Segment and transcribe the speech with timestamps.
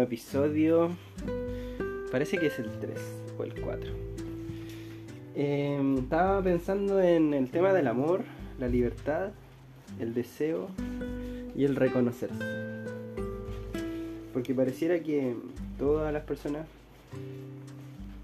[0.00, 0.90] episodio.
[2.10, 2.98] Parece que es el 3
[3.38, 3.90] o el 4.
[5.34, 8.22] Em, estaba pensando en el tema del amor,
[8.58, 9.30] la libertad,
[10.00, 10.68] el deseo
[11.54, 12.44] y el reconocerse.
[14.32, 15.36] Porque pareciera que
[15.78, 16.66] todas las personas,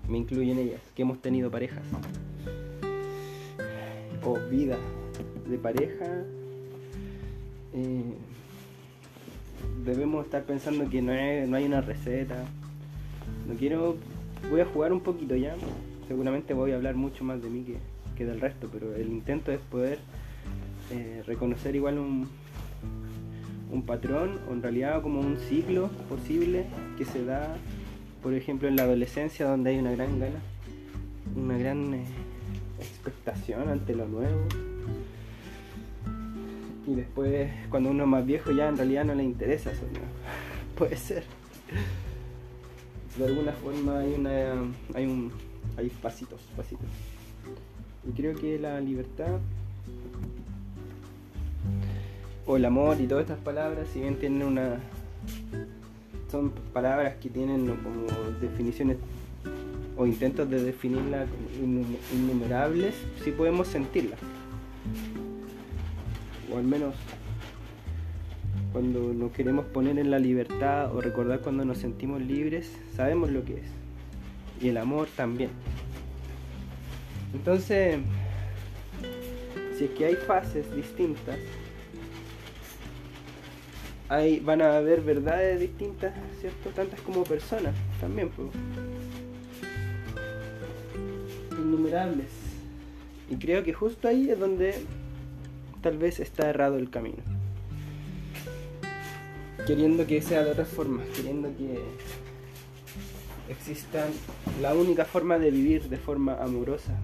[0.08, 1.82] me incluyen ellas, que hemos tenido parejas
[4.24, 4.78] o vida
[5.46, 6.24] de pareja,
[7.74, 8.14] eh,
[9.84, 12.44] debemos estar pensando que no, no hay una receta.
[13.48, 13.96] No quiero,
[14.50, 15.54] voy a jugar un poquito ya.
[16.08, 17.76] Seguramente voy a hablar mucho más de mí que,
[18.16, 19.98] que del resto, pero el intento es poder
[20.90, 22.28] eh, reconocer igual un,
[23.70, 26.66] un patrón o en realidad como un ciclo posible
[26.96, 27.56] que se da,
[28.22, 30.40] por ejemplo, en la adolescencia donde hay una gran gana,
[31.36, 32.04] una gran eh,
[32.78, 34.46] expectación ante lo nuevo.
[36.86, 39.72] Y después, cuando uno es más viejo, ya en realidad no le interesa.
[40.76, 41.24] Puede ser.
[43.18, 44.30] De alguna forma hay una.
[44.94, 45.32] hay un.
[45.76, 46.86] hay pasitos, pasitos.
[48.06, 49.38] Y creo que la libertad
[52.46, 54.80] o el amor y todas estas palabras, si bien tienen una.
[56.30, 58.06] son palabras que tienen como
[58.40, 58.98] definiciones
[59.96, 61.28] o intentos de definirlas
[62.12, 64.18] innumerables, sí podemos sentirlas.
[66.52, 66.94] O al menos
[68.72, 73.44] cuando nos queremos poner en la libertad o recordar cuando nos sentimos libres, sabemos lo
[73.44, 73.66] que es.
[74.60, 75.50] Y el amor también.
[77.32, 77.98] Entonces,
[79.78, 81.38] si es que hay fases distintas,
[84.08, 86.70] hay, van a haber verdades distintas, ¿cierto?
[86.70, 88.30] Tantas como personas también.
[88.30, 88.48] Pues.
[91.52, 92.26] Innumerables.
[93.30, 94.74] Y creo que justo ahí es donde
[95.84, 97.22] tal vez está errado el camino.
[99.66, 101.78] Queriendo que sea de otra forma, queriendo que
[103.50, 104.08] existan
[104.62, 106.94] la única forma de vivir de forma amorosa.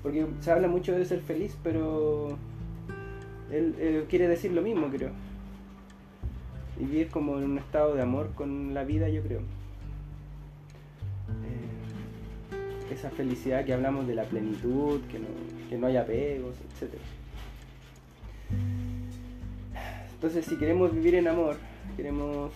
[0.00, 2.38] Porque se habla mucho de ser feliz, pero
[3.50, 5.10] él, quiere decir lo mismo, creo.
[6.78, 9.40] Vivir como en un estado de amor con la vida, yo creo.
[12.90, 15.26] Eh, esa felicidad que hablamos de la plenitud, que no,
[15.68, 16.94] que no haya apegos, etc.
[20.20, 21.56] Entonces, si queremos vivir en amor,
[21.96, 22.52] queremos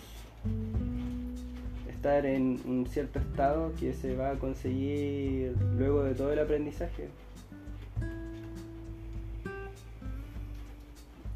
[1.89, 7.09] estar en un cierto estado que se va a conseguir luego de todo el aprendizaje.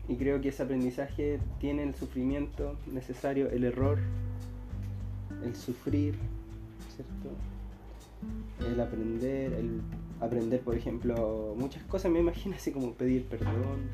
[0.07, 3.97] Y creo que ese aprendizaje tiene el sufrimiento necesario, el error,
[5.43, 6.13] el sufrir,
[6.95, 8.69] ¿cierto?
[8.71, 9.81] El aprender, el
[10.21, 13.89] aprender, por ejemplo, muchas cosas, me imagino así como pedir perdón,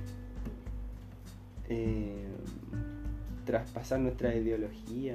[1.69, 2.27] eh,
[3.45, 5.13] traspasar nuestra ideología.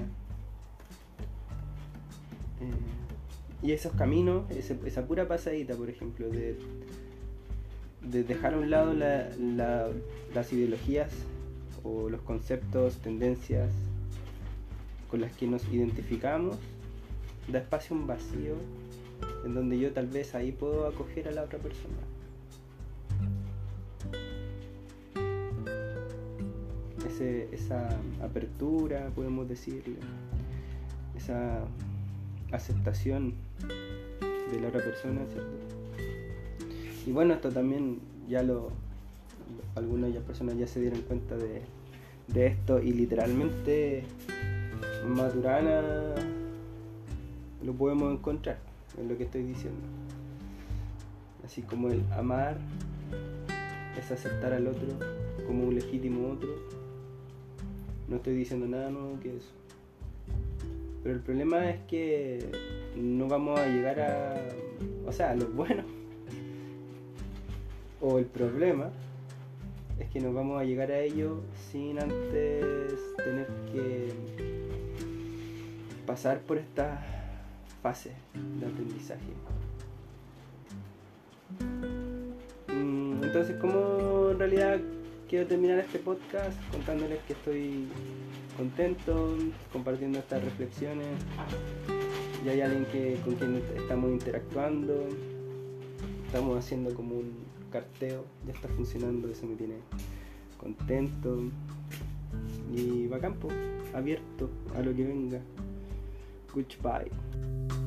[2.61, 6.56] Eh, y esos caminos, esa pura pasadita, por ejemplo, de,
[8.03, 11.10] de dejar a un lado las ideologías
[11.83, 13.71] o los conceptos, tendencias
[15.10, 16.56] con las que nos identificamos,
[17.49, 18.55] da espacio a un vacío
[19.44, 22.09] en donde yo tal vez ahí puedo acoger a la otra persona.
[27.21, 27.89] Esa
[28.23, 29.97] apertura, podemos decirle,
[31.17, 31.61] esa
[32.53, 33.35] aceptación
[34.53, 35.51] de la otra persona, ¿cierto?
[37.07, 37.99] Y bueno, esto también
[38.29, 38.71] ya lo,
[39.75, 41.63] algunas ya personas ya se dieron cuenta de,
[42.33, 44.05] esto y literalmente
[45.03, 45.83] en Maturana
[47.65, 48.59] lo podemos encontrar
[48.99, 49.81] en lo que estoy diciendo.
[51.45, 52.57] Así como el amar
[53.99, 54.89] es aceptar al otro
[55.45, 56.51] como un legítimo otro
[58.10, 59.53] no estoy diciendo nada nuevo que eso.
[61.03, 62.50] Pero el problema es que
[62.97, 64.48] no vamos a llegar a...
[65.06, 65.84] O sea, lo bueno.
[68.01, 68.91] O el problema
[69.98, 71.41] es que nos vamos a llegar a ello
[71.71, 74.09] sin antes tener que
[76.06, 77.04] pasar por esta
[77.83, 78.13] fase
[78.59, 79.21] de aprendizaje.
[82.68, 84.80] Mm, entonces, ¿cómo en realidad
[85.30, 87.86] quiero terminar este podcast contándoles que estoy
[88.56, 89.36] contento,
[89.72, 91.06] compartiendo estas reflexiones.
[92.44, 92.84] Y hay alguien
[93.22, 95.09] con quien estamos interactuando.
[96.27, 97.32] Estamos haciendo como un
[97.71, 98.24] carteo.
[98.44, 99.77] Ya está funcionando, eso me tiene
[100.59, 101.44] contento.
[102.74, 103.47] Y va campo,
[103.94, 105.41] abierto a lo que venga.
[106.53, 107.79] Goodbye.